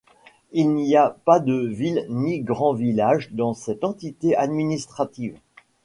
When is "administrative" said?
4.35-5.37